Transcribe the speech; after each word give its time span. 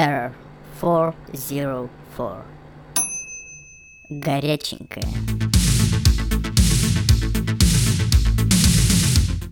Error 0.00 0.32
404. 0.80 2.44
Горяченькая. 4.08 5.04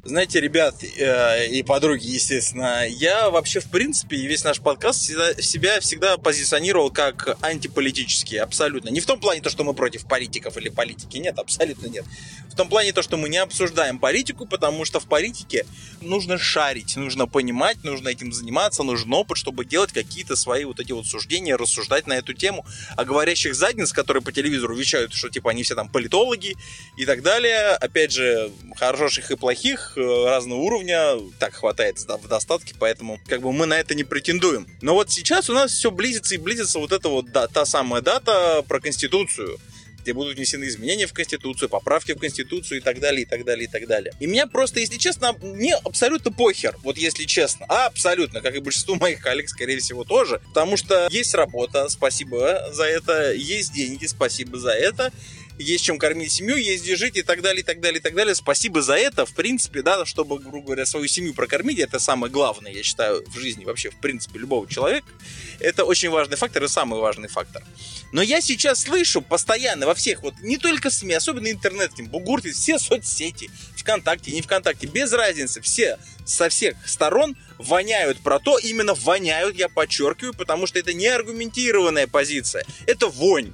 Знаете, 0.10 0.40
ребят 0.40 0.84
э, 0.84 1.50
и 1.50 1.62
подруги, 1.62 2.08
естественно, 2.08 2.83
я 2.88 3.29
вообще, 3.29 3.60
в 3.60 3.70
принципе, 3.70 4.18
весь 4.18 4.44
наш 4.44 4.60
подкаст 4.60 5.01
всегда, 5.01 5.36
себя 5.36 5.79
всегда 5.82 6.18
позиционировал 6.18 6.90
как 6.90 7.38
антиполитический, 7.44 8.40
абсолютно. 8.40 8.90
Не 8.90 9.01
в 9.01 9.06
том 9.06 9.19
плане 9.19 9.42
то, 9.42 9.51
что 9.51 9.64
мы 9.64 9.76
против 9.76 10.08
политиков 10.08 10.58
или 10.58 10.69
политики, 10.69 11.18
нет, 11.18 11.37
абсолютно 11.37 11.86
нет. 11.86 12.06
В 12.51 12.56
том 12.56 12.69
плане 12.69 12.92
то, 12.92 13.04
что 13.04 13.18
мы 13.18 13.29
не 13.29 13.37
обсуждаем 13.37 14.00
политику, 14.00 14.47
потому 14.47 14.83
что 14.83 15.00
в 15.00 15.06
политике 15.06 15.68
нужно 16.02 16.40
шарить, 16.40 16.98
нужно 16.98 17.28
понимать, 17.28 17.84
нужно 17.84 18.10
этим 18.10 18.34
заниматься, 18.34 18.82
нужен 18.82 19.14
опыт, 19.14 19.38
чтобы 19.38 19.64
делать 19.64 19.91
какие-то 19.91 20.36
свои 20.36 20.66
вот 20.66 20.80
эти 20.80 20.91
вот 20.91 21.05
суждения, 21.05 21.55
рассуждать 21.55 22.08
на 22.08 22.14
эту 22.14 22.34
тему. 22.34 22.66
А 22.98 23.05
говорящих 23.05 23.54
задниц, 23.54 23.94
которые 23.94 24.23
по 24.23 24.32
телевизору 24.32 24.76
вещают, 24.76 25.14
что 25.14 25.30
типа 25.30 25.52
они 25.52 25.62
все 25.62 25.76
там 25.76 25.88
политологи 25.88 26.55
и 26.98 27.05
так 27.05 27.22
далее, 27.22 27.76
опять 27.76 28.12
же, 28.12 28.52
хороших 28.76 29.30
и 29.30 29.36
плохих, 29.36 29.98
разного 29.99 30.59
уровня, 30.59 31.17
так 31.39 31.53
хватает 31.53 31.99
в 31.99 32.27
достатке, 32.27 32.73
поэтому 32.77 33.20
как 33.27 33.41
бы 33.41 33.52
мы 33.52 33.66
на 33.66 33.80
это 33.80 33.95
не 33.95 34.03
претендуем. 34.03 34.67
Но 34.81 34.94
вот 34.94 35.12
сейчас 35.12 35.49
у 35.49 35.53
нас 35.53 35.72
все 35.72 35.91
близится 35.91 36.35
и 36.35 36.38
близится 36.38 36.80
вот 36.80 36.91
эта 36.91 37.09
вот 37.09 37.31
да, 37.31 37.48
та 37.48 37.66
самая 37.66 38.02
дата 38.02 38.63
про 38.67 38.80
Конституцию 38.80 39.59
где 40.02 40.13
будут 40.13 40.38
внесены 40.38 40.66
изменения 40.66 41.08
в 41.08 41.13
Конституцию, 41.13 41.70
поправки 41.70 42.13
в 42.13 42.20
Конституцию 42.20 42.80
и 42.80 42.81
так 42.81 42.99
далее, 42.99 43.23
и 43.23 43.25
так 43.25 43.44
далее, 43.45 43.66
и 43.66 43.67
так 43.67 43.88
далее. 43.88 44.13
И 44.20 44.27
меня 44.27 44.48
просто, 44.48 44.80
если 44.80 44.98
честно, 44.98 45.34
мне 45.41 45.75
абсолютно 45.75 46.31
похер, 46.31 46.75
вот 46.84 46.97
если 46.97 47.25
честно. 47.25 47.66
А, 47.70 47.88
абсолютно, 47.88 48.41
как 48.41 48.55
и 48.55 48.59
большинству 48.59 48.95
моих 48.95 49.22
коллег, 49.22 49.50
скорее 49.50 49.77
всего, 49.80 50.03
тоже. 50.03 50.41
Потому 50.47 50.78
что 50.78 51.08
есть 51.11 51.34
работа, 51.34 51.89
спасибо 51.89 52.69
за 52.72 52.86
это, 52.86 53.34
есть 53.34 53.73
деньги, 53.73 54.06
спасибо 54.06 54.58
за 54.58 54.72
это 54.72 55.11
есть 55.64 55.84
чем 55.84 56.00
кормить 56.00 56.32
семью, 56.32 56.56
есть 56.56 56.84
где 56.84 56.96
жить 56.96 57.18
и 57.18 57.22
так 57.22 57.42
далее, 57.42 57.62
и 57.62 57.64
так 57.64 57.82
далее, 57.82 58.00
и 58.00 58.02
так 58.02 58.16
далее. 58.16 58.34
Спасибо 58.34 58.82
за 58.82 58.96
это, 58.96 59.26
в 59.26 59.34
принципе, 59.34 59.82
да, 59.82 60.06
чтобы, 60.06 60.40
грубо 60.40 60.68
говоря, 60.68 60.86
свою 60.86 61.08
семью 61.08 61.34
прокормить, 61.34 61.80
это 61.80 62.00
самое 62.00 62.32
главное, 62.32 62.72
я 62.72 62.82
считаю, 62.82 63.24
в 63.28 63.38
жизни 63.38 63.66
вообще, 63.66 63.90
в 63.90 64.00
принципе, 64.00 64.40
любого 64.40 64.68
человека. 64.68 65.08
Это 65.60 65.84
очень 65.84 66.10
важный 66.10 66.38
фактор 66.38 66.64
и 66.64 66.68
самый 66.68 67.00
важный 67.00 67.28
фактор. 67.28 67.64
Но 68.12 68.22
я 68.22 68.42
сейчас 68.42 68.82
слышу 68.82 69.22
постоянно 69.22 69.86
во 69.86 69.94
всех, 69.94 70.24
вот 70.24 70.34
не 70.42 70.58
только 70.58 70.90
СМИ, 70.90 71.14
особенно 71.14 71.52
интернет, 71.52 71.92
бугуртит, 72.00 72.56
все 72.56 72.80
соцсети, 72.80 73.50
ВКонтакте, 73.76 74.32
не 74.32 74.42
ВКонтакте, 74.42 74.88
без 74.88 75.12
разницы, 75.12 75.62
все 75.62 75.98
со 76.26 76.50
всех 76.50 76.76
сторон 76.86 77.36
воняют 77.58 78.20
про 78.20 78.40
то, 78.40 78.58
именно 78.58 78.94
воняют, 78.94 79.56
я 79.56 79.68
подчеркиваю, 79.68 80.34
потому 80.34 80.68
что 80.68 80.80
это 80.80 80.94
не 80.94 81.08
аргументированная 81.08 82.08
позиция, 82.08 82.66
это 82.88 83.08
вонь. 83.08 83.54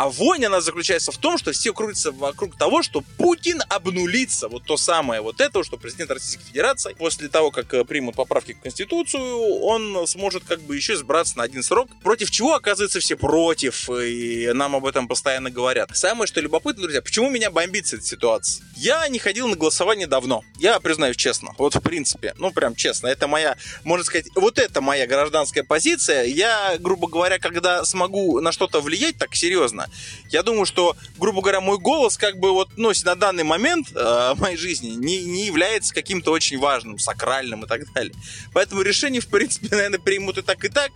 А 0.00 0.08
вонь, 0.08 0.42
она 0.46 0.62
заключается 0.62 1.12
в 1.12 1.18
том, 1.18 1.36
что 1.36 1.52
все 1.52 1.74
крутятся 1.74 2.10
вокруг 2.10 2.56
того, 2.56 2.82
что 2.82 3.02
Путин 3.18 3.60
обнулится. 3.68 4.48
Вот 4.48 4.64
то 4.64 4.78
самое 4.78 5.20
вот 5.20 5.42
это, 5.42 5.62
что 5.62 5.76
президент 5.76 6.10
Российской 6.10 6.42
Федерации 6.42 6.94
после 6.94 7.28
того, 7.28 7.50
как 7.50 7.74
э, 7.74 7.84
примут 7.84 8.16
поправки 8.16 8.54
к 8.54 8.62
Конституцию, 8.62 9.60
он 9.60 10.06
сможет 10.06 10.44
как 10.44 10.62
бы 10.62 10.74
еще 10.74 10.96
сбраться 10.96 11.36
на 11.36 11.44
один 11.44 11.62
срок. 11.62 11.90
Против 12.02 12.30
чего, 12.30 12.54
оказывается, 12.54 12.98
все 12.98 13.14
против, 13.14 13.90
и 13.90 14.50
нам 14.54 14.74
об 14.74 14.86
этом 14.86 15.06
постоянно 15.06 15.50
говорят. 15.50 15.94
Самое, 15.94 16.26
что 16.26 16.40
любопытно, 16.40 16.84
друзья, 16.84 17.02
почему 17.02 17.28
меня 17.28 17.50
бомбится 17.50 17.96
эта 17.96 18.06
ситуация? 18.06 18.64
Я 18.76 19.06
не 19.08 19.18
ходил 19.18 19.48
на 19.48 19.56
голосование 19.56 20.06
давно. 20.06 20.42
Я 20.58 20.80
признаюсь 20.80 21.16
честно. 21.16 21.54
Вот 21.58 21.74
в 21.74 21.80
принципе. 21.82 22.34
Ну, 22.38 22.50
прям 22.52 22.74
честно. 22.74 23.06
Это 23.08 23.28
моя, 23.28 23.58
можно 23.84 24.06
сказать, 24.06 24.28
вот 24.34 24.58
это 24.58 24.80
моя 24.80 25.06
гражданская 25.06 25.62
позиция. 25.62 26.24
Я, 26.24 26.78
грубо 26.78 27.06
говоря, 27.06 27.38
когда 27.38 27.84
смогу 27.84 28.40
на 28.40 28.50
что-то 28.50 28.80
влиять 28.80 29.18
так 29.18 29.34
серьезно, 29.34 29.89
я 30.28 30.42
думаю, 30.42 30.66
что, 30.66 30.96
грубо 31.18 31.40
говоря, 31.40 31.60
мой 31.60 31.78
голос 31.78 32.16
как 32.16 32.38
бы 32.38 32.52
вот, 32.52 32.70
ну, 32.76 32.92
на 33.04 33.14
данный 33.14 33.44
момент 33.44 33.88
э, 33.94 34.34
моей 34.36 34.56
жизни 34.56 34.90
не, 34.90 35.24
не 35.24 35.46
является 35.46 35.94
каким-то 35.94 36.32
очень 36.32 36.58
важным, 36.58 36.98
сакральным 36.98 37.64
и 37.64 37.68
так 37.68 37.92
далее. 37.92 38.14
Поэтому 38.52 38.82
решение, 38.82 39.20
в 39.20 39.28
принципе, 39.28 39.68
наверное, 39.70 39.98
примут 39.98 40.38
и 40.38 40.42
так, 40.42 40.64
и 40.64 40.68
так. 40.68 40.92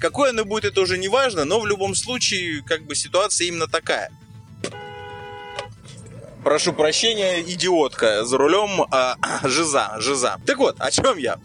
Какое 0.00 0.30
оно 0.30 0.44
будет, 0.44 0.64
это 0.64 0.80
уже 0.80 0.98
не 0.98 1.08
важно, 1.08 1.44
но 1.44 1.60
в 1.60 1.66
любом 1.66 1.94
случае, 1.94 2.62
как 2.62 2.84
бы 2.84 2.94
ситуация 2.94 3.46
именно 3.46 3.66
такая 3.66 4.10
прошу 6.48 6.72
прощения, 6.72 7.42
идиотка 7.42 8.24
за 8.24 8.38
рулем 8.38 8.86
а, 8.90 9.16
Жиза, 9.46 9.96
Жиза. 9.98 10.40
Так 10.46 10.56
вот, 10.56 10.76
о 10.78 10.90
чем 10.90 11.18
я? 11.18 11.36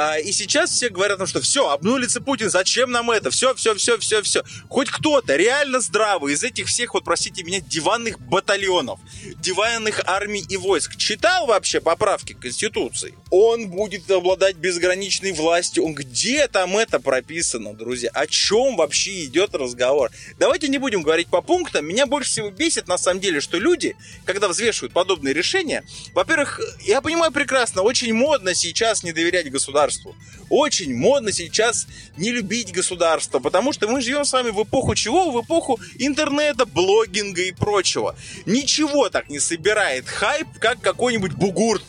А, 0.00 0.16
и 0.16 0.30
сейчас 0.30 0.70
все 0.70 0.90
говорят, 0.90 1.28
что 1.28 1.40
все, 1.40 1.70
обнулится 1.70 2.20
Путин, 2.20 2.50
зачем 2.50 2.92
нам 2.92 3.10
это? 3.10 3.30
Все, 3.30 3.52
все, 3.56 3.74
все, 3.74 3.98
все, 3.98 4.22
все. 4.22 4.44
Хоть 4.68 4.90
кто-то 4.90 5.34
реально 5.34 5.80
здравый 5.80 6.34
из 6.34 6.44
этих 6.44 6.68
всех, 6.68 6.94
вот 6.94 7.02
простите 7.02 7.42
меня, 7.42 7.58
диванных 7.58 8.20
батальонов, 8.20 9.00
диванных 9.38 10.00
армий 10.06 10.46
и 10.48 10.56
войск 10.56 10.96
читал 10.96 11.46
вообще 11.46 11.80
поправки 11.80 12.34
к 12.34 12.38
Конституции? 12.38 13.14
Он 13.32 13.70
будет 13.70 14.08
обладать 14.08 14.54
безграничной 14.54 15.32
властью. 15.32 15.84
Он 15.84 15.94
где 15.94 16.46
там 16.46 16.76
это 16.78 17.00
прописано, 17.00 17.74
друзья? 17.74 18.10
О 18.14 18.28
чем 18.28 18.76
вообще 18.76 19.24
идет 19.24 19.56
разговор? 19.56 20.12
Давайте 20.38 20.68
не 20.68 20.78
будем 20.78 21.02
говорить 21.02 21.26
по 21.26 21.42
пунктам. 21.42 21.84
Меня 21.84 22.06
больше 22.06 22.30
всего 22.30 22.50
бесит, 22.50 22.86
на 22.86 22.98
самом 22.98 23.18
деле, 23.18 23.40
что 23.40 23.58
люди, 23.58 23.96
когда 24.24 24.46
взвешивают 24.46 24.92
подобные 24.92 25.34
решения, 25.34 25.82
во-первых, 26.14 26.60
я 26.82 27.00
понимаю 27.00 27.32
прекрасно, 27.32 27.82
очень 27.82 28.14
модно 28.14 28.54
сейчас 28.54 29.02
не 29.02 29.10
доверять 29.10 29.50
государству 29.50 29.87
государству. 29.88 30.14
Очень 30.50 30.94
модно 30.94 31.32
сейчас 31.32 31.86
не 32.16 32.30
любить 32.30 32.72
государство, 32.72 33.38
потому 33.38 33.72
что 33.72 33.88
мы 33.88 34.00
живем 34.00 34.24
с 34.24 34.32
вами 34.32 34.50
в 34.50 34.62
эпоху 34.62 34.94
чего? 34.94 35.30
В 35.30 35.42
эпоху 35.42 35.78
интернета, 35.98 36.66
блогинга 36.66 37.42
и 37.42 37.52
прочего. 37.52 38.14
Ничего 38.46 39.08
так 39.08 39.28
не 39.28 39.40
собирает 39.40 40.06
хайп, 40.08 40.46
как 40.58 40.80
какой-нибудь 40.80 41.32
бугурт 41.32 41.84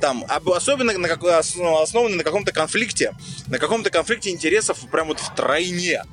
там, 0.00 0.24
особенно 0.28 0.96
на 0.96 1.08
как, 1.08 1.24
основанный 1.24 2.18
на 2.18 2.22
каком-то 2.22 2.52
конфликте, 2.52 3.14
на 3.48 3.58
каком-то 3.58 3.90
конфликте 3.90 4.30
интересов 4.30 4.78
прям 4.90 5.08
вот 5.08 5.18
в 5.18 5.34
тройне. 5.34 6.04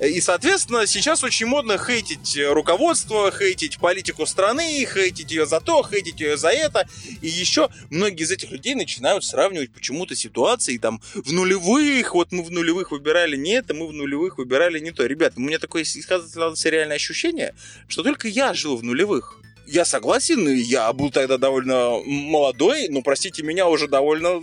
И, 0.00 0.20
соответственно, 0.20 0.86
сейчас 0.86 1.22
очень 1.24 1.46
модно 1.46 1.78
хейтить 1.78 2.38
руководство, 2.50 3.30
хейтить 3.30 3.78
политику 3.78 4.26
страны, 4.26 4.86
хейтить 4.86 5.30
ее 5.30 5.46
за 5.46 5.60
то, 5.60 5.82
хейтить 5.82 6.20
ее 6.20 6.36
за 6.36 6.48
это. 6.48 6.88
И 7.22 7.28
еще 7.28 7.68
многие 7.90 8.24
из 8.24 8.30
этих 8.30 8.50
людей 8.50 8.74
начинают 8.74 9.24
сравнивать 9.24 9.72
почему-то 9.72 10.14
ситуации 10.14 10.78
там 10.78 11.00
в 11.14 11.32
нулевых, 11.32 12.14
вот 12.14 12.32
мы 12.32 12.42
в 12.42 12.50
нулевых 12.50 12.90
выбирали 12.90 13.36
не 13.36 13.52
это, 13.52 13.74
мы 13.74 13.86
в 13.86 13.92
нулевых 13.92 14.38
выбирали 14.38 14.78
не 14.78 14.90
то. 14.90 15.06
Ребята, 15.06 15.34
у 15.36 15.40
меня 15.40 15.58
такое 15.58 15.84
реальное 15.84 16.96
ощущение, 16.96 17.54
что 17.88 18.02
только 18.02 18.28
я 18.28 18.54
жил 18.54 18.76
в 18.76 18.82
нулевых 18.82 19.40
я 19.66 19.84
согласен, 19.84 20.46
я 20.48 20.92
был 20.92 21.10
тогда 21.10 21.38
довольно 21.38 21.98
молодой, 22.04 22.88
но, 22.88 23.02
простите 23.02 23.42
меня, 23.42 23.66
уже 23.66 23.88
довольно 23.88 24.40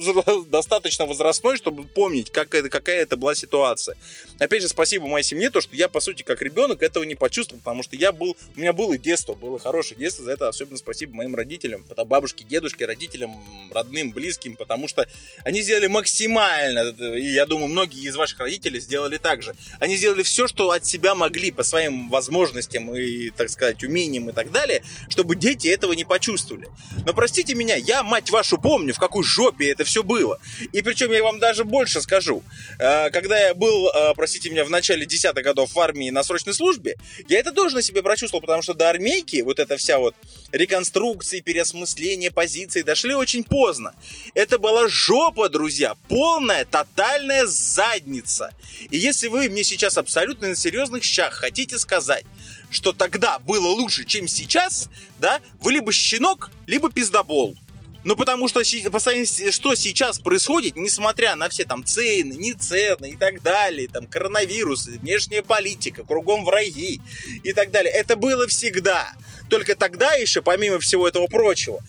достаточно 0.48 1.06
возрастной, 1.06 1.58
чтобы 1.58 1.84
помнить, 1.84 2.32
как 2.32 2.56
это, 2.56 2.70
какая 2.70 3.02
это 3.02 3.18
была 3.18 3.36
ситуация. 3.36 3.96
Опять 4.42 4.64
же, 4.64 4.70
спасибо 4.70 5.06
моей 5.06 5.24
семье, 5.24 5.52
то, 5.52 5.62
что 5.62 5.76
я, 5.76 5.88
по 5.88 6.00
сути, 6.00 6.24
как 6.24 6.42
ребенок 6.42 6.82
этого 6.82 7.04
не 7.04 7.14
почувствовал, 7.14 7.60
потому 7.60 7.84
что 7.84 7.96
я 7.96 8.12
был, 8.12 8.36
у 8.56 8.60
меня 8.60 8.74
было 8.74 8.98
детство, 8.98 9.36
было 9.36 9.60
хорошее 9.60 10.00
детство, 10.00 10.26
за 10.26 10.32
это 10.32 10.48
особенно 10.48 10.78
спасибо 10.78 11.16
моим 11.16 11.36
родителям, 11.36 11.86
это 11.88 12.04
бабушке, 12.06 12.44
дедушке, 12.44 12.88
родителям, 12.88 13.40
родным, 13.72 14.10
близким, 14.10 14.56
потому 14.56 14.88
что 14.88 15.08
они 15.44 15.62
сделали 15.62 15.86
максимально, 15.86 16.90
и 17.16 17.34
я 17.34 17.46
думаю, 17.46 17.68
многие 17.68 18.02
из 18.02 18.16
ваших 18.16 18.40
родителей 18.40 18.80
сделали 18.80 19.18
так 19.18 19.44
же. 19.44 19.54
Они 19.80 19.96
сделали 19.96 20.24
все, 20.24 20.48
что 20.48 20.72
от 20.72 20.88
себя 20.88 21.14
могли 21.14 21.52
по 21.52 21.62
своим 21.62 22.10
возможностям 22.10 22.96
и, 22.96 23.30
так 23.30 23.52
сказать, 23.52 23.84
умениям 23.84 24.28
и 24.32 24.34
так 24.34 24.52
далее, 24.52 24.82
чтобы 25.08 25.36
дети 25.36 25.68
этого 25.68 25.94
не 25.94 26.04
почувствовали. 26.04 26.68
Но 27.06 27.14
простите 27.14 27.54
меня, 27.54 27.76
я, 27.76 28.02
мать 28.02 28.32
вашу, 28.32 28.58
помню, 28.58 28.96
в 28.96 28.98
какой 28.98 29.24
жопе 29.24 29.70
это 29.70 29.84
все 29.84 30.02
было. 30.02 30.40
И 30.74 30.82
причем 30.82 31.12
я 31.12 31.22
вам 31.22 31.38
даже 31.38 31.64
больше 31.64 32.02
скажу. 32.02 32.42
Э, 32.80 33.12
когда 33.12 33.40
я 33.40 33.54
был, 33.54 33.88
э, 33.90 34.16
простите 34.32 34.50
меня, 34.50 34.64
в 34.64 34.70
начале 34.70 35.06
десятых 35.06 35.44
годов 35.44 35.74
в 35.74 35.80
армии 35.82 36.10
на 36.10 36.24
срочной 36.24 36.54
службе, 36.54 36.96
я 37.28 37.38
это 37.38 37.52
тоже 37.52 37.76
на 37.76 37.82
себе 37.82 38.02
прочувствовал, 38.02 38.40
потому 38.40 38.62
что 38.62 38.74
до 38.74 38.90
армейки 38.90 39.42
вот 39.42 39.60
эта 39.60 39.76
вся 39.76 40.00
вот 40.00 40.16
реконструкции, 40.54 41.42
переосмысление 41.42 42.32
позиций 42.32 42.84
дошли 42.84 43.14
очень 43.14 43.44
поздно. 43.44 43.94
Это 44.34 44.58
была 44.58 44.88
жопа, 44.88 45.50
друзья, 45.50 45.96
полная, 46.08 46.64
тотальная 46.64 47.46
задница. 47.46 48.52
И 48.90 48.98
если 48.98 49.28
вы 49.28 49.50
мне 49.50 49.66
сейчас 49.66 49.98
абсолютно 49.98 50.48
на 50.48 50.56
серьезных 50.56 51.04
щах 51.04 51.34
хотите 51.34 51.78
сказать, 51.78 52.24
что 52.70 52.94
тогда 52.94 53.38
было 53.40 53.68
лучше, 53.68 54.06
чем 54.06 54.30
сейчас, 54.30 54.88
да, 55.20 55.42
вы 55.60 55.74
либо 55.74 55.92
щенок, 55.92 56.52
либо 56.68 56.90
пиздобол. 56.90 57.58
Ну, 58.04 58.16
потому 58.16 58.48
что, 58.48 58.64
что 58.64 59.76
сейчас 59.76 60.20
происходит, 60.20 60.76
несмотря 60.76 61.36
на 61.36 61.50
все 61.50 61.66
там 61.66 61.86
цены, 61.86 62.34
не 62.34 62.54
цены 62.54 63.12
и 63.12 63.16
так 63.16 63.44
далее, 63.44 63.88
там 63.88 64.08
коронавирус, 64.08 64.88
внешняя 64.88 65.44
политика, 65.44 66.04
кругом 66.04 66.44
враги 66.44 67.00
и 67.44 67.54
так 67.54 67.70
далее, 67.70 67.94
это 67.94 68.16
было 68.16 68.48
всегда. 68.48 69.14
Только 69.50 69.76
тогда 69.76 70.14
еще, 70.14 70.42
помимо 70.42 70.80
всего 70.80 71.08
этого 71.08 71.28
прочего, 71.28 71.80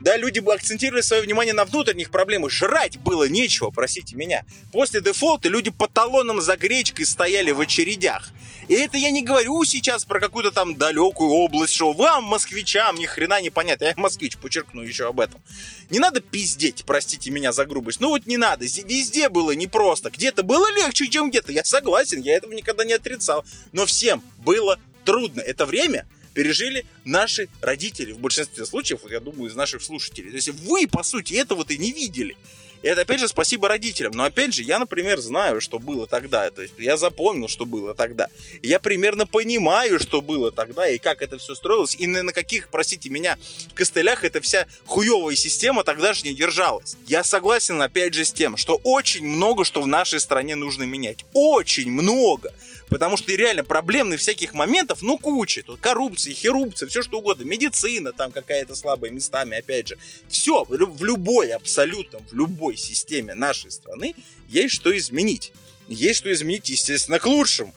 Да, 0.00 0.16
люди 0.16 0.40
акцентировали 0.40 1.02
свое 1.02 1.22
внимание 1.22 1.52
на 1.52 1.66
внутренних 1.66 2.10
проблемах. 2.10 2.50
Жрать 2.50 2.98
было 2.98 3.28
нечего, 3.28 3.70
простите 3.70 4.16
меня. 4.16 4.44
После 4.72 5.02
дефолта 5.02 5.50
люди 5.50 5.70
по 5.70 5.88
талонам 5.88 6.40
за 6.40 6.56
гречкой 6.56 7.04
стояли 7.04 7.50
в 7.50 7.60
очередях. 7.60 8.30
И 8.70 8.74
это 8.74 8.96
я 8.96 9.10
не 9.10 9.24
говорю 9.24 9.64
сейчас 9.64 10.04
про 10.04 10.20
какую-то 10.20 10.52
там 10.52 10.76
далекую 10.76 11.28
область, 11.28 11.74
что 11.74 11.92
вам, 11.92 12.22
москвичам, 12.22 12.94
ни 12.94 13.04
хрена 13.04 13.40
не 13.40 13.50
понятно. 13.50 13.86
Я 13.86 13.94
москвич, 13.96 14.36
подчеркну 14.36 14.82
еще 14.82 15.08
об 15.08 15.18
этом. 15.18 15.42
Не 15.90 15.98
надо 15.98 16.20
пиздеть, 16.20 16.84
простите 16.86 17.32
меня 17.32 17.50
за 17.50 17.66
грубость. 17.66 17.98
Ну 17.98 18.10
вот 18.10 18.26
не 18.26 18.36
надо. 18.36 18.64
Везде 18.64 19.28
было 19.28 19.50
непросто. 19.50 20.10
Где-то 20.10 20.44
было 20.44 20.70
легче, 20.70 21.08
чем 21.08 21.30
где-то. 21.30 21.50
Я 21.50 21.64
согласен, 21.64 22.22
я 22.22 22.36
этого 22.36 22.52
никогда 22.52 22.84
не 22.84 22.92
отрицал. 22.92 23.44
Но 23.72 23.86
всем 23.86 24.22
было 24.38 24.78
трудно. 25.04 25.40
Это 25.40 25.66
время 25.66 26.06
пережили 26.34 26.86
наши 27.04 27.48
родители 27.60 28.12
в 28.12 28.20
большинстве 28.20 28.64
случаев, 28.66 29.00
я 29.10 29.18
думаю, 29.18 29.50
из 29.50 29.56
наших 29.56 29.82
слушателей. 29.82 30.30
То 30.30 30.36
есть 30.36 30.48
вы, 30.48 30.86
по 30.86 31.02
сути, 31.02 31.34
этого-то 31.34 31.76
не 31.76 31.90
видели. 31.90 32.36
И 32.82 32.88
это, 32.88 33.02
опять 33.02 33.20
же, 33.20 33.28
спасибо 33.28 33.68
родителям. 33.68 34.12
Но, 34.12 34.24
опять 34.24 34.54
же, 34.54 34.62
я, 34.62 34.78
например, 34.78 35.20
знаю, 35.20 35.60
что 35.60 35.78
было 35.78 36.06
тогда. 36.06 36.50
То 36.50 36.62
есть 36.62 36.74
я 36.78 36.96
запомнил, 36.96 37.48
что 37.48 37.66
было 37.66 37.94
тогда. 37.94 38.28
Я 38.62 38.78
примерно 38.78 39.26
понимаю, 39.26 39.98
что 40.00 40.20
было 40.20 40.50
тогда, 40.50 40.88
и 40.88 40.98
как 40.98 41.22
это 41.22 41.38
все 41.38 41.54
строилось, 41.54 41.94
и 41.94 42.06
на, 42.06 42.22
на 42.22 42.32
каких, 42.32 42.68
простите 42.68 43.10
меня, 43.10 43.38
костылях 43.74 44.24
эта 44.24 44.40
вся 44.40 44.66
хуевая 44.86 45.36
система 45.36 45.84
тогда 45.84 46.12
же 46.12 46.22
не 46.24 46.34
держалась. 46.34 46.96
Я 47.06 47.24
согласен, 47.24 47.80
опять 47.82 48.14
же, 48.14 48.24
с 48.24 48.32
тем, 48.32 48.56
что 48.56 48.80
очень 48.82 49.26
много 49.26 49.64
что 49.64 49.82
в 49.82 49.86
нашей 49.86 50.20
стране 50.20 50.56
нужно 50.56 50.84
менять. 50.84 51.24
Очень 51.32 51.90
много. 51.90 52.52
Потому 52.90 53.16
что 53.16 53.32
реально 53.32 53.62
проблемных 53.62 54.18
всяких 54.20 54.52
моментов, 54.52 55.00
ну, 55.00 55.16
куча. 55.16 55.62
Тут 55.62 55.80
коррупция, 55.80 56.34
херупция, 56.34 56.88
все 56.88 57.02
что 57.02 57.18
угодно. 57.18 57.44
Медицина 57.44 58.12
там 58.12 58.32
какая-то 58.32 58.74
слабая 58.74 59.12
местами, 59.12 59.56
опять 59.56 59.88
же. 59.88 59.98
Все, 60.28 60.64
в 60.64 61.02
любой, 61.04 61.52
абсолютно, 61.52 62.18
в 62.18 62.34
любой 62.34 62.76
системе 62.76 63.34
нашей 63.34 63.70
страны 63.70 64.14
есть 64.48 64.74
что 64.74 64.96
изменить. 64.96 65.52
Есть 65.86 66.18
что 66.18 66.32
изменить, 66.32 66.68
естественно, 66.68 67.20
к 67.20 67.26
лучшему. 67.26 67.72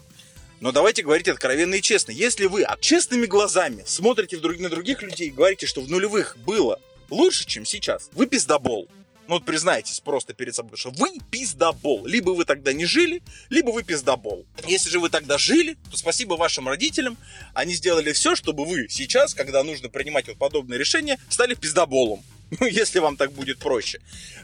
Но 0.59 0.71
давайте 0.71 1.03
говорить 1.03 1.27
откровенно 1.27 1.75
и 1.75 1.81
честно. 1.81 2.11
Если 2.11 2.47
вы 2.47 2.65
честными 2.79 3.27
глазами 3.27 3.83
смотрите 3.85 4.37
на 4.37 4.69
других 4.69 5.03
людей 5.03 5.27
и 5.27 5.31
говорите, 5.31 5.67
что 5.67 5.81
в 5.81 5.89
нулевых 5.89 6.37
было 6.37 6.79
лучше, 7.09 7.45
чем 7.45 7.65
сейчас, 7.65 8.09
вы 8.13 8.25
пиздобол. 8.25 8.87
Ну 9.27 9.35
вот 9.35 9.45
признайтесь 9.45 9.99
просто 9.99 10.33
перед 10.33 10.53
собой, 10.53 10.77
что 10.77 10.91
вы 10.91 11.17
пиздобол. 11.31 12.05
Либо 12.05 12.31
вы 12.31 12.45
тогда 12.45 12.73
не 12.73 12.85
жили, 12.85 13.21
либо 13.49 13.69
вы 13.69 13.83
пиздобол. 13.83 14.45
Если 14.67 14.89
же 14.89 14.99
вы 14.99 15.09
тогда 15.09 15.37
жили, 15.37 15.77
то 15.89 15.97
спасибо 15.97 16.33
вашим 16.33 16.67
родителям. 16.67 17.17
Они 17.53 17.73
сделали 17.73 18.11
все, 18.11 18.35
чтобы 18.35 18.65
вы 18.65 18.87
сейчас, 18.89 19.33
когда 19.33 19.63
нужно 19.63 19.89
принимать 19.89 20.27
вот 20.27 20.37
подобные 20.37 20.77
решения, 20.77 21.17
стали 21.29 21.53
пиздоболом. 21.53 22.23
Ну, 22.59 22.67
если 22.67 22.99
вам 22.99 23.17
так 23.17 23.31
будет 23.31 23.57
проще. 23.57 23.99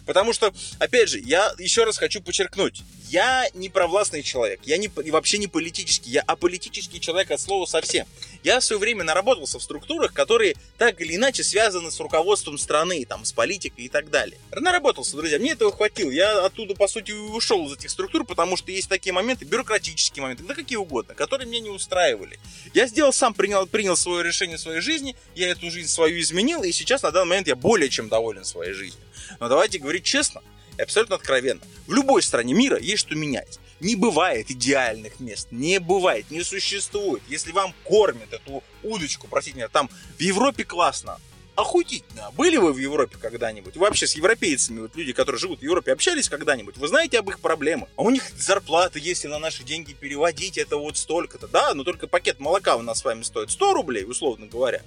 Потому 0.05 0.33
что, 0.33 0.53
опять 0.79 1.09
же, 1.09 1.19
я 1.19 1.53
еще 1.59 1.83
раз 1.83 1.97
хочу 1.97 2.21
подчеркнуть, 2.21 2.81
я 3.09 3.47
не 3.53 3.69
провластный 3.69 4.23
человек, 4.23 4.61
я 4.63 4.77
не, 4.77 4.87
вообще 4.87 5.37
не 5.37 5.47
политический, 5.47 6.11
я 6.11 6.21
аполитический 6.21 6.99
человек 6.99 7.31
от 7.31 7.39
слова 7.39 7.65
совсем. 7.65 8.07
Я 8.43 8.59
в 8.59 8.63
свое 8.63 8.79
время 8.79 9.03
наработался 9.03 9.59
в 9.59 9.63
структурах, 9.63 10.13
которые 10.13 10.55
так 10.77 11.01
или 11.01 11.15
иначе 11.15 11.43
связаны 11.43 11.91
с 11.91 11.99
руководством 11.99 12.57
страны, 12.57 13.05
там, 13.05 13.25
с 13.25 13.31
политикой 13.33 13.85
и 13.85 13.89
так 13.89 14.09
далее. 14.09 14.37
Наработался, 14.51 15.17
друзья, 15.17 15.39
мне 15.39 15.51
этого 15.51 15.71
хватило. 15.71 16.09
Я 16.09 16.45
оттуда, 16.45 16.75
по 16.75 16.87
сути, 16.87 17.11
ушел 17.11 17.67
из 17.67 17.73
этих 17.73 17.89
структур, 17.89 18.25
потому 18.25 18.55
что 18.55 18.71
есть 18.71 18.87
такие 18.89 19.11
моменты, 19.11 19.45
бюрократические 19.45 20.23
моменты, 20.23 20.43
да 20.43 20.53
какие 20.53 20.77
угодно, 20.77 21.15
которые 21.15 21.47
меня 21.47 21.59
не 21.59 21.69
устраивали. 21.69 22.39
Я 22.73 22.87
сделал 22.87 23.11
сам, 23.11 23.33
принял, 23.33 23.67
принял 23.67 23.97
свое 23.97 24.23
решение 24.23 24.57
в 24.57 24.61
своей 24.61 24.81
жизни, 24.81 25.15
я 25.35 25.49
эту 25.49 25.69
жизнь 25.69 25.89
свою 25.89 26.19
изменил, 26.19 26.63
и 26.63 26.71
сейчас 26.71 27.03
на 27.03 27.11
данный 27.11 27.29
момент 27.29 27.47
я 27.47 27.55
более 27.55 27.89
чем 27.89 28.09
доволен 28.09 28.45
своей 28.45 28.73
жизнью. 28.73 29.03
Но 29.39 29.49
давайте 29.49 29.79
говорить 29.79 30.03
честно, 30.05 30.41
абсолютно 30.77 31.15
откровенно. 31.15 31.61
В 31.87 31.93
любой 31.93 32.21
стране 32.21 32.53
мира 32.53 32.79
есть 32.79 33.01
что 33.01 33.15
менять. 33.15 33.59
Не 33.79 33.95
бывает 33.95 34.51
идеальных 34.51 35.19
мест, 35.19 35.47
не 35.51 35.79
бывает, 35.79 36.29
не 36.29 36.43
существует. 36.43 37.23
Если 37.29 37.51
вам 37.51 37.73
кормят 37.83 38.33
эту 38.33 38.61
удочку, 38.83 39.27
простите 39.29 39.57
меня, 39.57 39.69
там 39.69 39.89
в 40.17 40.21
Европе 40.21 40.65
классно, 40.65 41.17
охуительно. 41.55 42.31
Были 42.35 42.57
вы 42.57 42.73
в 42.73 42.77
Европе 42.77 43.17
когда-нибудь? 43.17 43.77
Вообще 43.77 44.05
с 44.05 44.15
европейцами, 44.15 44.81
вот 44.81 44.95
люди, 44.95 45.13
которые 45.13 45.39
живут 45.39 45.59
в 45.59 45.63
Европе, 45.63 45.93
общались 45.93 46.27
когда-нибудь? 46.27 46.77
Вы 46.77 46.87
знаете 46.87 47.19
об 47.19 47.29
их 47.29 47.39
проблемах? 47.39 47.89
А 47.95 48.01
у 48.01 48.09
них 48.09 48.23
зарплаты, 48.37 48.99
если 48.99 49.27
на 49.27 49.39
наши 49.39 49.63
деньги 49.63 49.93
переводить, 49.93 50.57
это 50.57 50.77
вот 50.77 50.97
столько-то. 50.97 51.47
Да, 51.47 51.73
но 51.73 51.83
только 51.83 52.07
пакет 52.07 52.39
молока 52.39 52.75
у 52.75 52.81
нас 52.81 52.99
с 52.99 53.05
вами 53.05 53.23
стоит 53.23 53.51
100 53.51 53.73
рублей, 53.73 54.03
условно 54.05 54.47
говоря. 54.47 54.81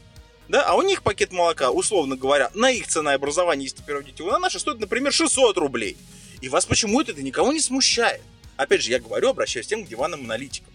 Да, 0.48 0.64
а 0.64 0.74
у 0.74 0.82
них 0.82 1.02
пакет 1.02 1.32
молока, 1.32 1.70
условно 1.70 2.16
говоря, 2.16 2.50
на 2.52 2.70
их 2.70 2.86
ценообразование, 2.88 3.68
если 3.68 3.82
переводить 3.82 4.18
его 4.18 4.30
на 4.30 4.38
наши, 4.38 4.58
стоит, 4.58 4.80
например, 4.80 5.12
600 5.12 5.56
рублей. 5.56 5.96
И 6.42 6.48
вас 6.48 6.66
почему-то 6.66 7.12
это 7.12 7.22
никого 7.22 7.52
не 7.52 7.60
смущает. 7.60 8.20
Опять 8.56 8.82
же, 8.82 8.90
я 8.90 9.00
говорю, 9.00 9.28
обращаюсь 9.28 9.66
к 9.66 9.70
тем 9.70 9.84
к 9.84 9.88
диванным 9.88 10.22
аналитикам. 10.22 10.72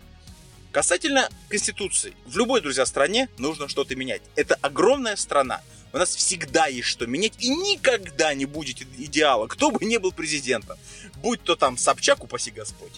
Касательно 0.72 1.30
Конституции. 1.50 2.14
В 2.26 2.38
любой, 2.38 2.62
друзья, 2.62 2.86
стране 2.86 3.30
нужно 3.38 3.68
что-то 3.68 3.96
менять. 3.96 4.22
Это 4.36 4.56
огромная 4.62 5.16
страна. 5.16 5.62
У 5.94 5.98
нас 5.98 6.16
всегда 6.16 6.68
есть 6.68 6.88
что 6.88 7.08
менять, 7.08 7.34
и 7.40 7.50
никогда 7.50 8.34
не 8.34 8.46
будет 8.46 8.82
идеала, 8.82 9.48
кто 9.48 9.72
бы 9.72 9.84
ни 9.86 9.98
был 9.98 10.12
президентом. 10.12 10.78
Будь 11.16 11.42
то 11.42 11.56
там 11.56 11.78
Собчак, 11.78 12.24
упаси 12.24 12.52
Господь, 12.52 12.92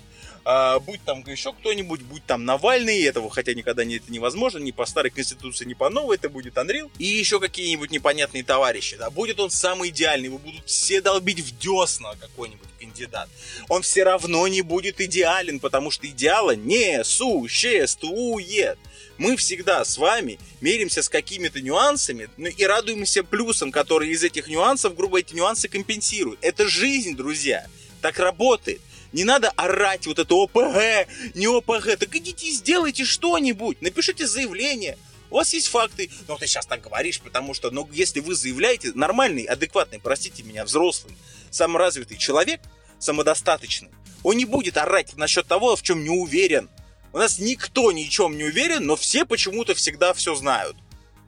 а, 0.46 0.80
будь 0.80 1.04
там 1.04 1.24
еще 1.28 1.54
кто-нибудь, 1.54 2.02
будь 2.02 2.26
там 2.26 2.46
Навальный, 2.46 3.02
этого 3.04 3.30
хотя 3.30 3.54
никогда 3.54 3.84
не, 3.84 3.98
это 3.98 4.12
невозможно, 4.12 4.60
ни 4.60 4.72
по 4.72 4.86
старой 4.86 5.12
конституции, 5.12 5.66
ни 5.66 5.74
по 5.74 5.90
новой, 5.90 6.16
это 6.18 6.30
будет 6.30 6.58
Анрил, 6.58 6.92
и 6.98 7.06
еще 7.06 7.40
какие-нибудь 7.40 7.92
непонятные 7.92 8.44
товарищи, 8.44 8.98
да, 8.98 9.10
будет 9.10 9.40
он 9.40 9.50
самый 9.50 9.90
идеальный, 9.90 10.26
его 10.26 10.38
будут 10.38 10.66
все 10.66 11.02
долбить 11.02 11.40
в 11.40 11.58
десна 11.58 12.16
какой-нибудь 12.20 12.70
кандидат. 12.80 13.30
Он 13.68 13.82
все 13.82 14.04
равно 14.04 14.48
не 14.48 14.62
будет 14.62 15.02
идеален, 15.02 15.60
потому 15.60 15.92
что 15.92 16.08
идеала 16.08 16.56
не 16.56 17.04
существует. 17.04 18.78
Мы 19.18 19.36
всегда 19.36 19.84
с 19.84 19.98
вами 19.98 20.40
меримся 20.62 21.04
с 21.04 21.10
какими-то 21.10 21.62
нюансами 21.62 22.30
ну, 22.38 22.48
и 22.48 22.64
радуемся 22.64 23.24
плюсам, 23.24 23.72
которые 23.72 24.14
из 24.14 24.24
этих 24.24 24.48
нюансов, 24.48 24.96
грубо 24.96 25.20
эти 25.20 25.36
нюансы 25.36 25.68
компенсируют. 25.68 26.40
Это 26.42 26.70
жизнь, 26.70 27.18
друзья. 27.18 27.68
Так 28.02 28.18
работает. 28.18 28.80
Не 29.12 29.24
надо 29.24 29.50
орать 29.56 30.06
вот 30.06 30.20
это 30.20 30.36
ОПГ, 30.36 31.08
не 31.34 31.48
ОПГ. 31.48 31.98
Так 31.98 32.16
идите 32.16 32.48
и 32.48 32.52
сделайте 32.52 33.06
что-нибудь. 33.06 33.82
Напишите 33.82 34.28
заявление. 34.28 34.98
У 35.32 35.36
вас 35.36 35.54
есть 35.54 35.68
факты. 35.68 36.10
Ну, 36.28 36.38
ты 36.38 36.48
сейчас 36.48 36.66
так 36.66 36.82
говоришь, 36.82 37.20
потому 37.20 37.54
что, 37.54 37.72
ну, 37.72 37.88
если 37.92 38.20
вы 38.20 38.36
заявляете, 38.36 38.92
нормальный, 38.96 39.44
адекватный, 39.44 40.00
простите 40.00 40.44
меня, 40.44 40.66
взрослый, 40.66 41.16
саморазвитый 41.52 42.18
человек, 42.18 42.62
самодостаточный, 43.00 43.90
он 44.24 44.38
не 44.38 44.46
будет 44.46 44.78
орать 44.78 45.16
насчет 45.18 45.48
того, 45.48 45.76
в 45.76 45.82
чем 45.82 46.04
не 46.04 46.10
уверен. 46.10 46.70
У 47.14 47.18
нас 47.18 47.40
никто 47.40 47.92
ни 47.92 48.04
в 48.06 48.10
чем 48.10 48.38
не 48.38 48.44
уверен, 48.44 48.86
но 48.86 48.96
все 48.96 49.26
почему-то 49.26 49.74
всегда 49.74 50.14
все 50.14 50.36
знают. 50.36 50.76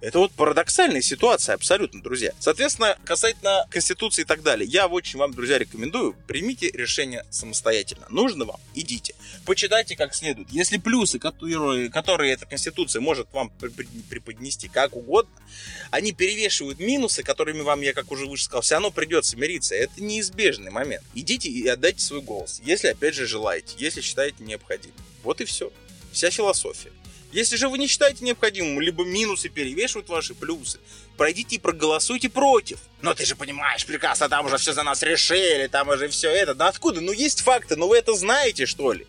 Это 0.01 0.17
вот 0.17 0.31
парадоксальная 0.31 1.01
ситуация 1.01 1.53
абсолютно, 1.53 2.01
друзья. 2.01 2.33
Соответственно, 2.39 2.97
касательно 3.05 3.67
Конституции 3.69 4.23
и 4.23 4.25
так 4.25 4.41
далее, 4.41 4.67
я 4.67 4.87
очень 4.87 5.19
вам, 5.19 5.31
друзья, 5.31 5.59
рекомендую, 5.59 6.15
примите 6.25 6.71
решение 6.71 7.23
самостоятельно. 7.29 8.07
Нужно 8.09 8.45
вам, 8.45 8.59
идите. 8.73 9.13
Почитайте 9.45 9.95
как 9.95 10.15
следует. 10.15 10.49
Если 10.51 10.77
плюсы, 10.77 11.19
которые, 11.19 11.89
которые 11.89 12.33
эта 12.33 12.47
Конституция 12.47 12.99
может 12.99 13.31
вам 13.31 13.51
преподнести 14.09 14.67
как 14.67 14.95
угодно, 14.95 15.31
они 15.91 16.13
перевешивают 16.13 16.79
минусы, 16.79 17.21
которыми 17.21 17.61
вам, 17.61 17.81
я 17.81 17.93
как 17.93 18.11
уже 18.11 18.25
выше 18.25 18.45
сказал, 18.45 18.61
все 18.63 18.75
равно 18.75 18.89
придется 18.89 19.37
мириться. 19.37 19.75
Это 19.75 20.01
неизбежный 20.01 20.71
момент. 20.71 21.03
Идите 21.13 21.47
и 21.47 21.67
отдайте 21.67 21.99
свой 21.99 22.21
голос, 22.21 22.59
если, 22.63 22.87
опять 22.87 23.13
же, 23.13 23.27
желаете, 23.27 23.75
если 23.77 24.01
считаете 24.01 24.43
необходимым. 24.43 24.97
Вот 25.21 25.41
и 25.41 25.45
все. 25.45 25.71
Вся 26.11 26.31
философия. 26.31 26.91
Если 27.31 27.55
же 27.55 27.69
вы 27.69 27.77
не 27.77 27.87
считаете 27.87 28.25
необходимым, 28.25 28.81
либо 28.81 29.05
минусы 29.05 29.47
перевешивают 29.47 30.09
ваши 30.09 30.33
плюсы, 30.33 30.79
пройдите 31.15 31.55
и 31.55 31.59
проголосуйте 31.59 32.29
против. 32.29 32.79
Но 33.01 33.13
ты 33.13 33.25
же 33.25 33.35
понимаешь 33.35 33.85
прекрасно, 33.85 34.27
там 34.27 34.45
уже 34.45 34.57
все 34.57 34.73
за 34.73 34.83
нас 34.83 35.01
решили, 35.01 35.67
там 35.67 35.87
уже 35.89 36.09
все 36.09 36.29
это. 36.29 36.53
Да 36.53 36.67
откуда? 36.67 36.99
Ну 36.99 37.13
есть 37.13 37.41
факты, 37.41 37.75
но 37.77 37.87
вы 37.87 37.97
это 37.97 38.13
знаете, 38.15 38.65
что 38.65 38.91
ли? 38.91 39.07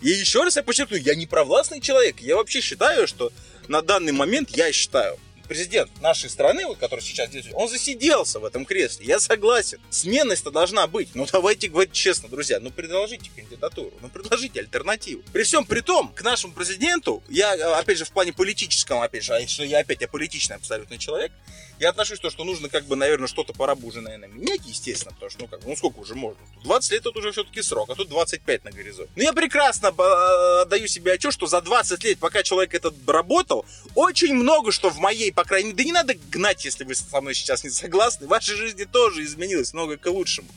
И 0.00 0.08
еще 0.08 0.42
раз 0.42 0.56
я 0.56 0.62
подчеркну, 0.62 0.96
я 0.96 1.14
не 1.14 1.26
провластный 1.26 1.80
человек. 1.80 2.20
Я 2.20 2.36
вообще 2.36 2.62
считаю, 2.62 3.06
что 3.06 3.30
на 3.68 3.82
данный 3.82 4.12
момент 4.12 4.50
я 4.50 4.72
считаю, 4.72 5.18
президент 5.50 5.90
нашей 6.00 6.30
страны, 6.30 6.64
вот, 6.64 6.78
который 6.78 7.00
сейчас 7.00 7.28
здесь, 7.28 7.46
он 7.54 7.68
засиделся 7.68 8.38
в 8.38 8.44
этом 8.44 8.64
кресле. 8.64 9.04
Я 9.04 9.18
согласен. 9.18 9.80
Сменность-то 9.90 10.52
должна 10.52 10.86
быть. 10.86 11.16
Но 11.16 11.26
давайте 11.26 11.66
говорить 11.66 11.92
честно, 11.92 12.28
друзья, 12.28 12.60
ну 12.60 12.70
предложите 12.70 13.32
кандидатуру, 13.34 13.92
ну 14.00 14.08
предложите 14.08 14.60
альтернативу. 14.60 15.24
При 15.32 15.42
всем 15.42 15.64
при 15.64 15.80
том, 15.80 16.12
к 16.14 16.22
нашему 16.22 16.52
президенту, 16.52 17.20
я, 17.28 17.76
опять 17.76 17.98
же, 17.98 18.04
в 18.04 18.12
плане 18.12 18.32
политическом, 18.32 19.00
опять 19.00 19.24
же, 19.24 19.34
а 19.34 19.48
что 19.48 19.64
я 19.64 19.80
опять 19.80 20.00
аполитичный 20.04 20.54
абсолютно 20.54 20.98
человек, 20.98 21.32
я 21.80 21.88
отношусь 21.88 22.18
к 22.18 22.22
тому, 22.22 22.30
что 22.30 22.44
нужно, 22.44 22.68
как 22.68 22.84
бы, 22.84 22.94
наверное, 22.94 23.26
что-то 23.26 23.54
пора 23.54 23.74
бы 23.74 23.88
уже, 23.88 24.02
наверное, 24.02 24.28
менять, 24.28 24.60
естественно, 24.66 25.12
потому 25.14 25.30
что, 25.30 25.40
ну, 25.40 25.48
как, 25.48 25.64
ну, 25.64 25.74
сколько 25.76 25.98
уже 25.98 26.14
можно? 26.14 26.38
20 26.62 26.92
лет 26.92 27.06
это 27.06 27.18
уже 27.18 27.32
все-таки 27.32 27.62
срок, 27.62 27.88
а 27.88 27.94
тут 27.94 28.10
25 28.10 28.64
на 28.64 28.70
горизонте. 28.70 29.10
Но 29.16 29.22
я 29.22 29.32
прекрасно 29.32 29.88
отдаю 29.88 30.86
себе 30.86 31.14
отчет, 31.14 31.32
что 31.32 31.46
за 31.46 31.62
20 31.62 32.04
лет, 32.04 32.18
пока 32.18 32.42
человек 32.42 32.74
этот 32.74 32.94
работал, 33.08 33.64
очень 33.94 34.34
много 34.34 34.72
что 34.72 34.90
в 34.90 34.98
моей, 34.98 35.32
по 35.32 35.44
крайней 35.44 35.70
мере, 35.70 35.78
да 35.78 35.84
не 35.84 35.92
надо 35.92 36.14
гнать, 36.30 36.64
если 36.66 36.84
вы 36.84 36.94
со 36.94 37.20
мной 37.20 37.34
сейчас 37.34 37.64
не 37.64 37.70
согласны, 37.70 38.26
в 38.26 38.30
вашей 38.30 38.56
жизни 38.56 38.84
тоже 38.84 39.24
изменилось 39.24 39.72
много 39.72 39.96
к 39.96 40.06
лучшему. 40.06 40.48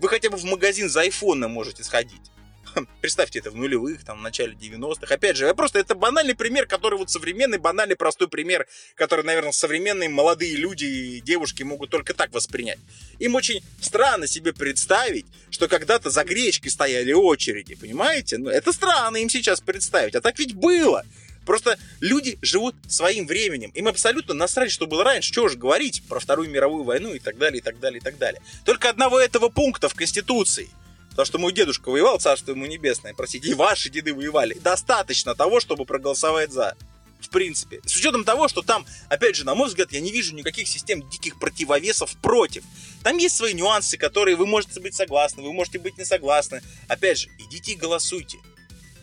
Вы 0.00 0.08
хотя 0.08 0.30
бы 0.30 0.38
в 0.38 0.44
магазин 0.44 0.88
за 0.88 1.02
айфоном 1.02 1.50
можете 1.52 1.84
сходить. 1.84 2.22
Представьте 3.00 3.38
это 3.40 3.50
в 3.50 3.56
нулевых, 3.56 4.04
там, 4.04 4.18
в 4.18 4.22
начале 4.22 4.54
90-х. 4.54 5.14
Опять 5.14 5.36
же, 5.36 5.52
просто 5.54 5.78
это 5.78 5.94
банальный 5.94 6.34
пример, 6.34 6.66
который 6.66 6.98
вот 6.98 7.10
современный, 7.10 7.58
банальный, 7.58 7.96
простой 7.96 8.28
пример, 8.28 8.66
который, 8.94 9.24
наверное, 9.24 9.52
современные 9.52 10.08
молодые 10.08 10.56
люди 10.56 10.84
и 10.84 11.20
девушки 11.20 11.62
могут 11.62 11.90
только 11.90 12.14
так 12.14 12.32
воспринять. 12.32 12.78
Им 13.18 13.34
очень 13.34 13.62
странно 13.80 14.26
себе 14.26 14.52
представить, 14.52 15.26
что 15.50 15.68
когда-то 15.68 16.10
за 16.10 16.24
гречкой 16.24 16.70
стояли 16.70 17.12
очереди, 17.12 17.74
понимаете? 17.74 18.38
Ну, 18.38 18.50
это 18.50 18.72
странно 18.72 19.18
им 19.18 19.28
сейчас 19.28 19.60
представить, 19.60 20.14
а 20.14 20.20
так 20.20 20.38
ведь 20.38 20.54
было. 20.54 21.04
Просто 21.44 21.76
люди 21.98 22.38
живут 22.40 22.76
своим 22.86 23.26
временем. 23.26 23.70
Им 23.74 23.88
абсолютно 23.88 24.32
насрать, 24.32 24.70
что 24.70 24.86
было 24.86 25.02
раньше. 25.02 25.32
Чего 25.32 25.48
же 25.48 25.58
говорить 25.58 26.04
про 26.08 26.20
Вторую 26.20 26.48
мировую 26.48 26.84
войну 26.84 27.12
и 27.14 27.18
так 27.18 27.36
далее, 27.36 27.58
и 27.58 27.62
так 27.62 27.80
далее, 27.80 27.98
и 27.98 28.02
так 28.02 28.16
далее. 28.16 28.40
Только 28.64 28.88
одного 28.88 29.18
этого 29.18 29.48
пункта 29.48 29.88
в 29.88 29.94
Конституции– 29.94 30.68
Потому 31.12 31.26
что 31.26 31.38
мой 31.38 31.52
дедушка 31.52 31.90
воевал, 31.90 32.18
царство 32.18 32.52
ему 32.52 32.66
небесное, 32.66 33.12
простите, 33.14 33.48
и 33.50 33.54
ваши 33.54 33.90
деды 33.90 34.14
воевали. 34.14 34.54
Достаточно 34.54 35.34
того, 35.34 35.60
чтобы 35.60 35.84
проголосовать 35.84 36.50
за. 36.52 36.74
В 37.20 37.28
принципе. 37.28 37.80
С 37.86 37.94
учетом 37.94 38.24
того, 38.24 38.48
что 38.48 38.62
там, 38.62 38.84
опять 39.08 39.36
же, 39.36 39.44
на 39.44 39.54
мой 39.54 39.68
взгляд, 39.68 39.92
я 39.92 40.00
не 40.00 40.10
вижу 40.10 40.34
никаких 40.34 40.66
систем 40.66 41.08
диких 41.08 41.38
противовесов 41.38 42.16
против. 42.16 42.64
Там 43.04 43.16
есть 43.16 43.36
свои 43.36 43.54
нюансы, 43.54 43.96
которые 43.96 44.34
вы 44.34 44.44
можете 44.44 44.80
быть 44.80 44.94
согласны, 44.94 45.40
вы 45.40 45.52
можете 45.52 45.78
быть 45.78 45.96
не 45.98 46.04
согласны. 46.04 46.62
Опять 46.88 47.20
же, 47.20 47.28
идите 47.38 47.72
и 47.72 47.76
голосуйте. 47.76 48.38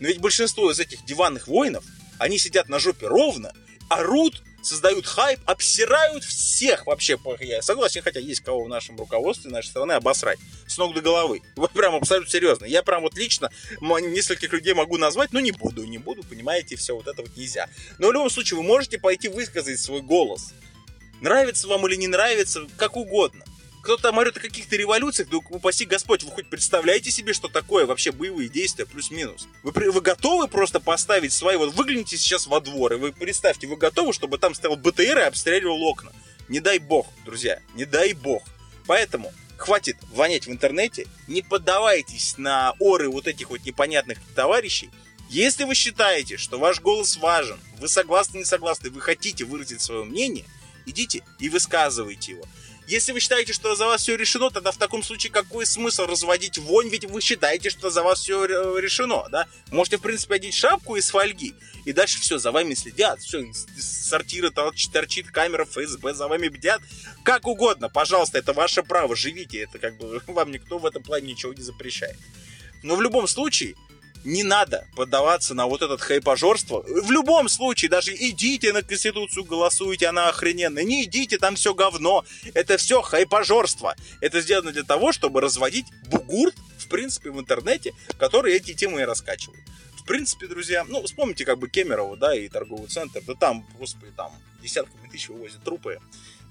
Но 0.02 0.10
ведь 0.10 0.20
большинство 0.20 0.70
из 0.70 0.80
этих 0.80 1.06
диванных 1.06 1.48
воинов, 1.48 1.86
они 2.18 2.38
сидят 2.38 2.68
на 2.68 2.78
жопе 2.80 3.08
ровно, 3.08 3.54
орут 3.88 4.44
создают 4.62 5.06
хайп, 5.06 5.40
обсирают 5.46 6.24
всех 6.24 6.86
вообще. 6.86 7.18
Я 7.40 7.62
согласен, 7.62 8.02
хотя 8.02 8.20
есть 8.20 8.42
кого 8.42 8.64
в 8.64 8.70
нашем 8.70 8.98
руководстве 8.98 9.52
нашей 9.52 9.68
страны 9.68 9.94
обосрать 9.94 10.40
с 10.68 10.78
ног 10.78 10.94
до 10.94 11.02
головы. 11.02 11.42
Вот 11.56 11.72
прям 11.72 11.96
абсолютно 11.96 12.30
серьезно. 12.30 12.66
Я 12.66 12.84
прям 12.84 13.02
вот 13.02 13.16
лично 13.16 13.50
нескольких 13.82 14.52
людей 14.54 14.74
могу 14.74 14.98
назвать, 14.98 15.34
но 15.34 15.40
не 15.40 15.52
буду, 15.52 15.84
не 15.86 15.98
буду, 15.98 16.24
понимаете, 16.24 16.76
все 16.76 16.96
вот 16.96 17.08
это 17.08 17.22
вот 17.22 17.36
нельзя. 17.36 17.68
Но 17.98 18.08
в 18.10 18.14
любом 18.14 18.30
случае 18.30 18.58
вы 18.58 18.64
можете 18.64 18.98
пойти 19.00 19.30
высказать 19.30 19.80
свой 19.80 20.02
голос. 20.02 20.54
Нравится 21.22 21.68
вам 21.68 21.86
или 21.88 21.96
не 21.96 22.08
нравится, 22.08 22.68
как 22.78 22.96
угодно 22.96 23.44
кто-то 23.82 24.04
там 24.04 24.18
орет 24.18 24.38
о 24.38 24.40
каких-то 24.40 24.76
революциях, 24.76 25.30
да 25.30 25.38
упаси 25.38 25.86
Господь, 25.86 26.24
вы 26.24 26.32
хоть 26.32 26.50
представляете 26.50 27.12
себе, 27.12 27.34
что 27.34 27.48
такое 27.48 27.86
вообще 27.86 28.12
боевые 28.12 28.50
действия 28.50 28.86
плюс-минус? 28.86 29.48
Вы, 29.64 29.72
вы 29.92 30.02
готовы 30.02 30.48
просто 30.48 30.80
поставить 30.80 31.34
свои, 31.34 31.56
вот 31.58 31.74
выгляните 31.74 32.18
сейчас 32.18 32.48
во 32.48 32.60
двор, 32.60 32.94
и 32.94 32.98
вы 32.98 33.12
представьте, 33.12 33.68
вы 33.68 33.78
готовы, 33.78 34.14
чтобы 34.14 34.38
там 34.38 34.54
стоял 34.54 34.78
БТР 34.78 35.20
и 35.20 35.22
обстреливал 35.22 35.82
окна? 35.84 36.12
Не 36.48 36.60
дай 36.60 36.80
бог, 36.80 37.08
друзья, 37.26 37.62
не 37.76 37.86
дай 37.86 38.14
бог. 38.14 38.44
Поэтому 38.88 39.32
хватит 39.58 39.98
вонять 40.12 40.48
в 40.48 40.52
интернете, 40.52 41.08
не 41.28 41.42
поддавайтесь 41.42 42.38
на 42.38 42.74
оры 42.80 43.10
вот 43.10 43.28
этих 43.28 43.50
вот 43.50 43.64
непонятных 43.66 44.18
товарищей. 44.36 44.90
Если 45.30 45.64
вы 45.64 45.76
считаете, 45.76 46.38
что 46.38 46.58
ваш 46.58 46.82
голос 46.82 47.18
важен, 47.18 47.60
вы 47.78 47.88
согласны, 47.88 48.40
не 48.40 48.46
согласны, 48.46 48.90
вы 48.90 49.00
хотите 49.00 49.46
выразить 49.46 49.82
свое 49.82 50.04
мнение, 50.04 50.46
идите 50.88 51.24
и 51.38 51.50
высказывайте 51.50 52.32
его. 52.32 52.46
Если 52.90 53.12
вы 53.12 53.20
считаете, 53.20 53.54
что 53.54 53.76
за 53.76 53.86
вас 53.86 54.02
все 54.02 54.16
решено, 54.16 54.50
тогда 54.50 54.72
в 54.72 54.78
таком 54.78 55.04
случае 55.04 55.32
какой 55.32 55.68
смысл 55.68 56.08
разводить 56.08 56.58
вонь, 56.58 56.90
ведь 56.90 57.06
вы 57.06 57.22
считаете, 57.22 57.70
что 57.70 57.92
за 57.92 58.02
вас 58.02 58.20
все 58.20 58.46
решено, 58.46 59.28
да? 59.30 59.46
Можете, 59.70 59.98
в 59.98 60.02
принципе, 60.02 60.34
одеть 60.34 60.56
шапку 60.56 60.96
из 60.96 61.12
фольги, 61.12 61.54
и 61.86 61.94
дальше 61.94 62.20
все, 62.20 62.40
за 62.40 62.52
вами 62.52 62.74
следят, 62.74 63.20
все, 63.20 63.46
сортира 63.80 64.50
торчит 64.50 65.30
камера 65.30 65.66
ФСБ, 65.66 66.16
за 66.16 66.28
вами 66.28 66.48
бдят, 66.48 66.82
как 67.22 67.46
угодно, 67.46 67.90
пожалуйста, 67.90 68.40
это 68.40 68.54
ваше 68.54 68.82
право, 68.82 69.16
живите, 69.16 69.60
это 69.60 69.78
как 69.78 69.96
бы 70.00 70.20
вам 70.28 70.52
никто 70.52 70.80
в 70.80 70.86
этом 70.88 71.04
плане 71.04 71.34
ничего 71.34 71.54
не 71.54 71.62
запрещает. 71.62 72.18
Но 72.82 72.96
в 72.96 73.04
любом 73.04 73.28
случае, 73.28 73.76
не 74.24 74.44
надо 74.44 74.88
поддаваться 74.96 75.54
на 75.54 75.66
вот 75.66 75.82
этот 75.82 76.02
хайпажорство. 76.02 76.84
В 76.84 77.12
любом 77.12 77.50
случае, 77.50 77.90
даже 77.90 78.14
идите 78.14 78.74
на 78.74 78.82
Конституцию, 78.82 79.46
голосуйте, 79.46 80.08
она 80.08 80.30
охрененная. 80.30 80.84
Не 80.84 81.04
идите, 81.04 81.38
там 81.38 81.56
все 81.56 81.74
говно. 81.74 82.26
Это 82.54 82.78
все 82.78 83.02
хайпажорство. 83.02 83.96
Это 84.22 84.42
сделано 84.42 84.72
для 84.72 84.84
того, 84.84 85.12
чтобы 85.12 85.42
разводить 85.42 85.86
бугурт, 86.08 86.56
в 86.78 86.88
принципе, 86.88 87.32
в 87.32 87.40
интернете, 87.40 87.94
который 88.18 88.54
эти 88.54 88.74
темы 88.74 89.02
и 89.02 89.06
раскачивают. 89.06 89.62
В 89.98 90.04
принципе, 90.06 90.48
друзья, 90.48 90.86
ну, 90.88 91.04
вспомните 91.04 91.46
как 91.46 91.60
бы 91.60 91.70
Кемерово, 91.70 92.18
да, 92.18 92.36
и 92.36 92.50
торговый 92.50 92.88
центр, 92.88 93.22
да 93.26 93.36
там, 93.36 93.66
господи, 93.78 94.12
там 94.16 94.32
десятками 94.62 95.08
тысяч 95.08 95.30
вывозят 95.30 95.64
трупы 95.64 96.00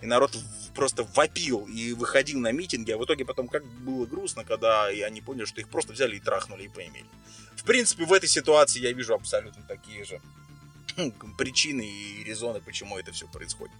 и 0.01 0.07
народ 0.07 0.37
просто 0.75 1.03
вопил 1.15 1.67
и 1.67 1.93
выходил 1.93 2.39
на 2.39 2.53
митинги, 2.53 2.93
а 2.93 2.99
в 2.99 3.05
итоге 3.05 3.25
потом 3.25 3.49
как 3.49 3.65
было 3.65 4.07
грустно, 4.07 4.45
когда 4.45 4.87
они 4.87 5.21
поняли, 5.21 5.45
что 5.45 5.61
их 5.61 5.69
просто 5.69 5.93
взяли 5.93 6.17
и 6.17 6.21
трахнули 6.21 6.65
и 6.65 6.69
поимели. 6.69 7.07
В 7.59 7.65
принципе, 7.65 8.05
в 8.05 8.13
этой 8.13 8.29
ситуации 8.29 8.81
я 8.81 8.93
вижу 8.93 9.15
абсолютно 9.15 9.63
такие 9.67 10.05
же 10.05 10.21
причины 11.37 11.83
и 11.83 12.25
резоны, 12.25 12.61
почему 12.61 12.99
это 12.99 13.13
все 13.13 13.27
происходит. 13.27 13.75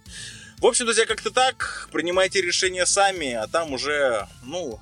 В 0.59 0.65
общем, 0.65 0.85
друзья, 0.85 1.05
как-то 1.05 1.31
так, 1.31 1.89
принимайте 1.91 2.41
решения 2.41 2.85
сами, 2.85 3.33
а 3.33 3.47
там 3.47 3.73
уже, 3.73 4.27
ну, 4.43 4.79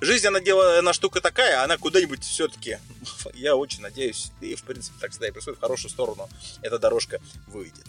жизнь, 0.00 0.26
она, 0.26 0.40
дело, 0.40 0.78
она 0.78 0.92
штука 0.92 1.20
такая, 1.20 1.62
она 1.62 1.76
куда-нибудь 1.76 2.24
все-таки, 2.24 2.78
я 3.34 3.56
очень 3.56 3.82
надеюсь, 3.82 4.30
и 4.40 4.54
в 4.54 4.62
принципе 4.62 4.96
так 5.00 5.10
всегда 5.10 5.28
и 5.28 5.30
происходит, 5.30 5.58
в 5.58 5.62
хорошую 5.62 5.90
сторону 5.90 6.28
эта 6.62 6.78
дорожка 6.78 7.20
выйдет. 7.48 7.84